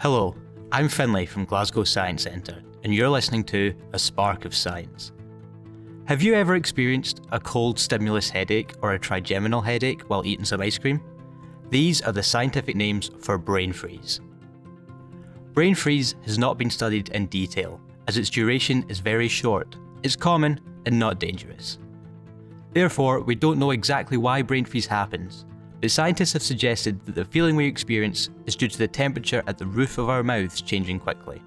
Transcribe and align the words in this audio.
Hello, 0.00 0.36
I'm 0.70 0.88
Finlay 0.88 1.26
from 1.26 1.44
Glasgow 1.44 1.82
Science 1.82 2.22
Centre, 2.22 2.62
and 2.84 2.94
you're 2.94 3.08
listening 3.08 3.42
to 3.46 3.74
A 3.94 3.98
Spark 3.98 4.44
of 4.44 4.54
Science. 4.54 5.10
Have 6.04 6.22
you 6.22 6.34
ever 6.34 6.54
experienced 6.54 7.22
a 7.32 7.40
cold 7.40 7.80
stimulus 7.80 8.30
headache 8.30 8.74
or 8.80 8.92
a 8.92 8.98
trigeminal 9.00 9.60
headache 9.60 10.02
while 10.02 10.24
eating 10.24 10.44
some 10.44 10.60
ice 10.60 10.78
cream? 10.78 11.00
These 11.70 12.00
are 12.02 12.12
the 12.12 12.22
scientific 12.22 12.76
names 12.76 13.10
for 13.18 13.38
brain 13.38 13.72
freeze. 13.72 14.20
Brain 15.52 15.74
freeze 15.74 16.14
has 16.24 16.38
not 16.38 16.58
been 16.58 16.70
studied 16.70 17.08
in 17.08 17.26
detail, 17.26 17.80
as 18.06 18.18
its 18.18 18.30
duration 18.30 18.84
is 18.88 19.00
very 19.00 19.26
short, 19.26 19.74
it's 20.04 20.14
common 20.14 20.60
and 20.86 20.96
not 20.96 21.18
dangerous. 21.18 21.80
Therefore, 22.72 23.18
we 23.18 23.34
don't 23.34 23.58
know 23.58 23.72
exactly 23.72 24.16
why 24.16 24.42
brain 24.42 24.64
freeze 24.64 24.86
happens, 24.86 25.44
but 25.80 25.90
scientists 25.90 26.32
have 26.32 26.42
suggested 26.42 27.04
that 27.06 27.14
the 27.14 27.24
feeling 27.24 27.54
we 27.54 27.66
experience 27.66 28.30
is 28.46 28.56
due 28.56 28.68
to 28.68 28.78
the 28.78 28.88
temperature 28.88 29.42
at 29.46 29.58
the 29.58 29.66
roof 29.66 29.98
of 29.98 30.08
our 30.08 30.22
mouths 30.22 30.60
changing 30.60 30.98
quickly. 30.98 31.40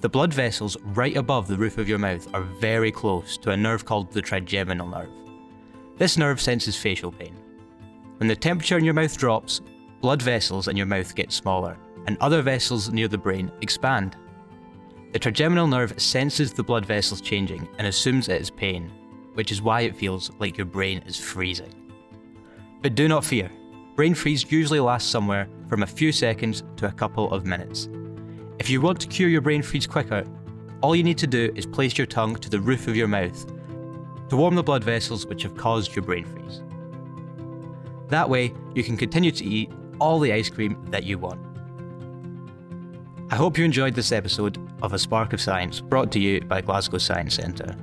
The 0.00 0.08
blood 0.08 0.34
vessels 0.34 0.76
right 0.82 1.16
above 1.16 1.46
the 1.46 1.56
roof 1.56 1.78
of 1.78 1.88
your 1.88 1.98
mouth 1.98 2.28
are 2.34 2.42
very 2.42 2.90
close 2.90 3.38
to 3.38 3.50
a 3.50 3.56
nerve 3.56 3.84
called 3.84 4.12
the 4.12 4.20
trigeminal 4.20 4.88
nerve. 4.88 5.08
This 5.96 6.18
nerve 6.18 6.40
senses 6.40 6.76
facial 6.76 7.12
pain. 7.12 7.36
When 8.18 8.28
the 8.28 8.36
temperature 8.36 8.76
in 8.76 8.84
your 8.84 8.94
mouth 8.94 9.16
drops, 9.16 9.60
blood 10.00 10.20
vessels 10.20 10.68
in 10.68 10.76
your 10.76 10.86
mouth 10.86 11.14
get 11.14 11.32
smaller, 11.32 11.78
and 12.06 12.18
other 12.18 12.42
vessels 12.42 12.90
near 12.90 13.08
the 13.08 13.16
brain 13.16 13.50
expand. 13.62 14.16
The 15.12 15.18
trigeminal 15.18 15.66
nerve 15.66 16.00
senses 16.00 16.52
the 16.52 16.64
blood 16.64 16.84
vessels 16.84 17.20
changing 17.20 17.68
and 17.78 17.86
assumes 17.86 18.28
it 18.28 18.40
is 18.40 18.50
pain, 18.50 18.90
which 19.34 19.52
is 19.52 19.62
why 19.62 19.82
it 19.82 19.96
feels 19.96 20.30
like 20.38 20.56
your 20.56 20.66
brain 20.66 21.02
is 21.06 21.18
freezing. 21.18 21.72
But 22.82 22.96
do 22.96 23.06
not 23.06 23.24
fear, 23.24 23.48
brain 23.94 24.12
freeze 24.12 24.50
usually 24.50 24.80
lasts 24.80 25.08
somewhere 25.08 25.48
from 25.68 25.84
a 25.84 25.86
few 25.86 26.10
seconds 26.10 26.64
to 26.76 26.88
a 26.88 26.92
couple 26.92 27.32
of 27.32 27.46
minutes. 27.46 27.88
If 28.58 28.68
you 28.68 28.80
want 28.80 29.00
to 29.00 29.06
cure 29.06 29.28
your 29.28 29.40
brain 29.40 29.62
freeze 29.62 29.86
quicker, 29.86 30.24
all 30.82 30.96
you 30.96 31.04
need 31.04 31.18
to 31.18 31.28
do 31.28 31.52
is 31.54 31.64
place 31.64 31.96
your 31.96 32.08
tongue 32.08 32.34
to 32.36 32.50
the 32.50 32.60
roof 32.60 32.88
of 32.88 32.96
your 32.96 33.06
mouth 33.06 33.46
to 34.28 34.36
warm 34.36 34.56
the 34.56 34.62
blood 34.64 34.82
vessels 34.82 35.26
which 35.26 35.44
have 35.44 35.56
caused 35.56 35.94
your 35.94 36.04
brain 36.04 36.24
freeze. 36.24 36.62
That 38.08 38.28
way, 38.28 38.52
you 38.74 38.82
can 38.82 38.96
continue 38.96 39.30
to 39.30 39.44
eat 39.44 39.70
all 40.00 40.18
the 40.18 40.32
ice 40.32 40.50
cream 40.50 40.84
that 40.90 41.04
you 41.04 41.18
want. 41.18 41.40
I 43.30 43.36
hope 43.36 43.56
you 43.56 43.64
enjoyed 43.64 43.94
this 43.94 44.10
episode 44.10 44.58
of 44.82 44.92
A 44.92 44.98
Spark 44.98 45.32
of 45.32 45.40
Science 45.40 45.80
brought 45.80 46.10
to 46.12 46.18
you 46.18 46.40
by 46.40 46.60
Glasgow 46.60 46.98
Science 46.98 47.36
Centre. 47.36 47.76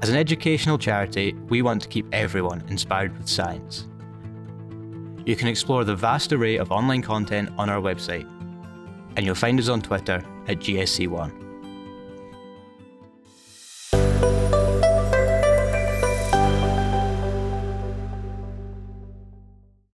As 0.00 0.08
an 0.10 0.16
educational 0.16 0.78
charity, 0.78 1.34
we 1.48 1.60
want 1.62 1.82
to 1.82 1.88
keep 1.88 2.06
everyone 2.12 2.62
inspired 2.68 3.18
with 3.18 3.28
science. 3.28 3.86
You 5.24 5.34
can 5.34 5.48
explore 5.48 5.82
the 5.82 5.96
vast 5.96 6.32
array 6.32 6.56
of 6.56 6.70
online 6.70 7.02
content 7.02 7.50
on 7.58 7.68
our 7.68 7.80
website 7.80 8.26
and 9.16 9.26
you'll 9.26 9.34
find 9.34 9.58
us 9.58 9.68
on 9.68 9.82
Twitter 9.82 10.22
at 10.46 10.60
GSC1. 10.60 11.47